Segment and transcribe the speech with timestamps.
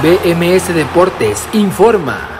[0.00, 2.38] BMS Deportes informa.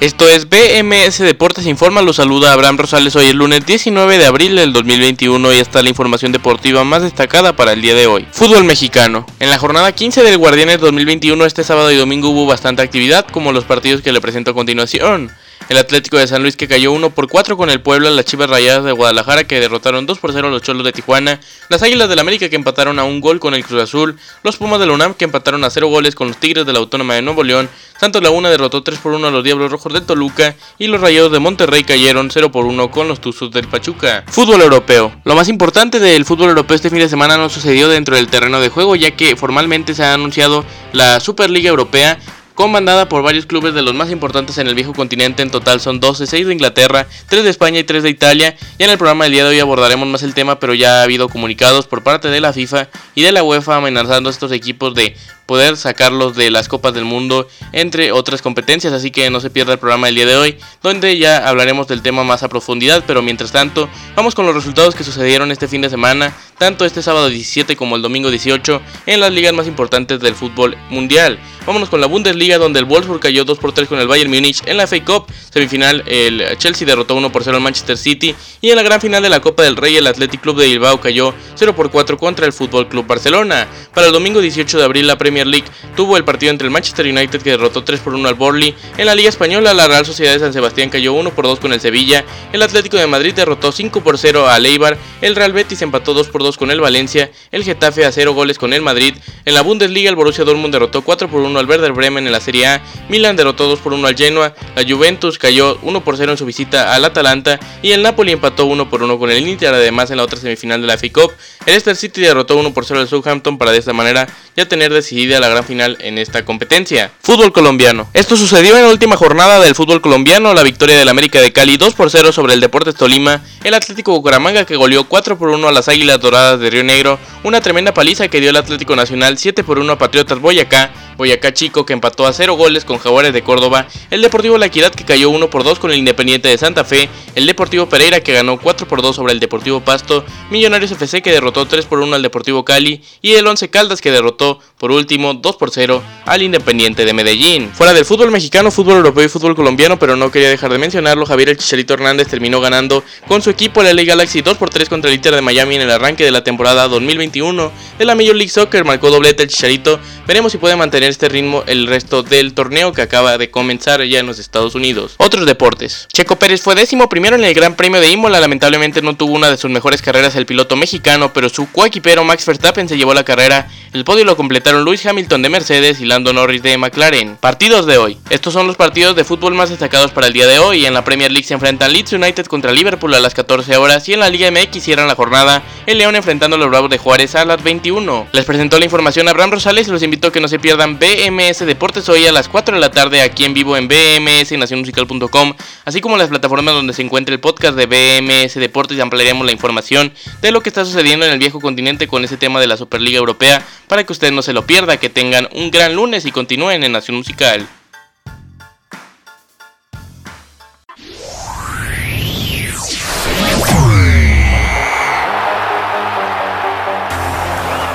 [0.00, 4.56] Esto es BMS Deportes Informa, lo saluda Abraham Rosales hoy el lunes 19 de abril
[4.56, 8.26] del 2021 y está la información deportiva más destacada para el día de hoy.
[8.32, 9.24] Fútbol mexicano.
[9.38, 13.52] En la jornada 15 del Guardianes 2021 este sábado y domingo hubo bastante actividad como
[13.52, 15.30] los partidos que le presento a continuación.
[15.68, 18.48] El Atlético de San Luis que cayó 1 por 4 con el Puebla, las Chivas
[18.48, 22.08] Rayadas de Guadalajara que derrotaron 2 por 0 a los Cholos de Tijuana, las Águilas
[22.08, 24.92] del América que empataron a un gol con el Cruz Azul, los Pumas de la
[24.92, 27.68] UNAM que empataron a 0 goles con los Tigres de la Autónoma de Nuevo León,
[27.98, 31.32] Santos Laguna derrotó 3 por 1 a los Diablos Rojos de Toluca y los Rayados
[31.32, 34.24] de Monterrey cayeron 0 por 1 con los Tuzos del Pachuca.
[34.28, 35.20] Fútbol europeo.
[35.24, 38.60] Lo más importante del fútbol europeo este fin de semana no sucedió dentro del terreno
[38.60, 42.18] de juego ya que formalmente se ha anunciado la Superliga Europea
[42.56, 45.42] comandada por varios clubes de los más importantes en el viejo continente.
[45.44, 48.56] En total son 12, 6 de Inglaterra, 3 de España y 3 de Italia.
[48.78, 51.02] Y en el programa del día de hoy abordaremos más el tema, pero ya ha
[51.04, 54.94] habido comunicados por parte de la FIFA y de la UEFA amenazando a estos equipos
[54.94, 58.92] de poder sacarlos de las Copas del Mundo, entre otras competencias.
[58.92, 62.02] Así que no se pierda el programa del día de hoy, donde ya hablaremos del
[62.02, 63.04] tema más a profundidad.
[63.06, 67.02] Pero mientras tanto, vamos con los resultados que sucedieron este fin de semana, tanto este
[67.02, 71.38] sábado 17 como el domingo 18, en las ligas más importantes del fútbol mundial.
[71.66, 74.62] Vámonos con la Bundesliga, donde el Wolfsburg cayó 2 por 3 con el Bayern Múnich.
[74.66, 78.36] En la FA Cup, semifinal, el Chelsea derrotó 1 por 0 al Manchester City.
[78.60, 81.00] Y en la gran final de la Copa del Rey, el Athletic Club de Bilbao
[81.00, 83.66] cayó 0 por 4 contra el Fútbol Club Barcelona.
[83.92, 87.06] Para el domingo 18 de abril, la Premier League tuvo el partido entre el Manchester
[87.06, 88.72] United que derrotó 3 por 1 al Borley.
[88.96, 91.72] En la Liga Española, la Real Sociedad de San Sebastián cayó 1 por 2 con
[91.72, 92.24] el Sevilla.
[92.52, 94.96] El Atlético de Madrid derrotó 5 por 0 al Eibar.
[95.20, 97.32] El Real Betis empató 2 por 2 con el Valencia.
[97.50, 99.16] El Getafe a 0 goles con el Madrid.
[99.44, 102.40] En la Bundesliga, el Borussia Dortmund derrotó 4 por 1 al Werder Bremen en la
[102.40, 102.82] Serie A.
[103.08, 104.54] Milan derrotó 2 por 1 al Genoa.
[104.76, 107.58] La Juventus cayó 1 por 0 en su visita al Atalanta.
[107.82, 109.74] Y el Napoli empató 1 por 1 con el Inter.
[109.74, 111.32] Además, en la otra semifinal de la FA Cup,
[111.66, 114.92] el Leicester City derrotó 1 por 0 al Southampton para de esta manera ya tener
[114.92, 117.10] decidida la gran final en esta competencia.
[117.20, 118.08] Fútbol colombiano.
[118.14, 121.76] Esto sucedió en la última jornada del fútbol colombiano, la victoria del América de Cali
[121.76, 125.68] 2 por 0 sobre el Deportes Tolima, el Atlético Bucaramanga que goleó 4 por 1
[125.68, 129.36] a las Águilas Doradas de Río Negro, una tremenda paliza que dio el Atlético Nacional
[129.36, 133.32] 7 por 1 a Patriotas Boyacá, Boyacá Chico que empató a 0 goles con Jaguares
[133.32, 136.58] de Córdoba, el Deportivo La Equidad que cayó 1 por 2 con el Independiente de
[136.58, 140.92] Santa Fe, el Deportivo Pereira que ganó 4 por 2 sobre el Deportivo Pasto, Millonarios
[140.92, 143.02] FC que derrotó 3 por 1 al Deportivo Cali.
[143.22, 147.70] Y el Once Caldas que derrotó por último 2 por 0 al Independiente de Medellín.
[147.72, 151.24] Fuera del fútbol mexicano, fútbol europeo y fútbol colombiano, pero no quería dejar de mencionarlo,
[151.24, 154.88] Javier el Chicharito Hernández terminó ganando con su equipo la LA Galaxy 2 por 3
[154.88, 158.34] contra el Inter de Miami en el arranque de la temporada 2021 de la Major
[158.34, 162.52] League Soccer, marcó doblete el Chicharito, veremos si puede mantener este ritmo el resto del
[162.52, 165.14] torneo que acaba de comenzar ya en los Estados Unidos.
[165.18, 166.06] Otros deportes.
[166.12, 169.50] Checo Pérez fue décimo primero en el Gran Premio de Imola, lamentablemente no tuvo una
[169.50, 173.24] de sus mejores carreras el piloto mexicano, pero su coequipero Max Verstappen se llevó la
[173.24, 173.68] carrera.
[173.92, 177.36] El podio lo completaron Luis Hamilton de Mercedes y Lando Norris de McLaren.
[177.36, 178.18] Partidos de hoy.
[178.30, 180.86] Estos son los partidos de fútbol más destacados para el día de hoy.
[180.86, 184.14] En la Premier League se enfrentan Leeds United contra Liverpool a las 14 horas y
[184.14, 187.36] en la Liga MX cierran la jornada el León enfrentando a los Bravos de Juárez
[187.36, 188.26] a las 21.
[188.32, 191.60] Les presentó la información Abraham Rosales y los invito a que no se pierdan BMS
[191.64, 196.00] Deportes hoy a las 4 de la tarde aquí en vivo en BMS nacionmusical.com, así
[196.00, 200.12] como las plataformas donde se encuentra el podcast de BMS Deportes y ampliaremos la información
[200.42, 203.18] de lo que está sucediendo en el viejo continente con ese tema de la Superliga
[203.18, 206.82] Europea para que usted no se lo pierda, que tengan un gran lunes y continúen
[206.82, 207.68] en Nación Musical.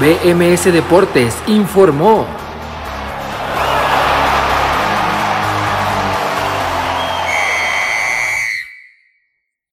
[0.00, 2.26] BMS Deportes informó.